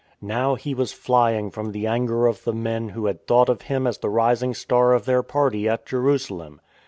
Now 0.23 0.55
he 0.55 0.73
was 0.73 0.93
flying 0.93 1.51
from 1.51 1.73
the 1.73 1.85
anger 1.85 2.25
of 2.25 2.43
the 2.43 2.53
men 2.55 2.89
who 2.89 3.05
had 3.05 3.27
thought 3.27 3.49
of 3.49 3.61
him 3.61 3.85
as 3.85 3.99
the 3.99 4.09
rising 4.09 4.55
star 4.55 4.93
of 4.93 5.05
their 5.05 5.21
party 5.21 5.69
at 5.69 5.85
Jerusalem. 5.85 6.59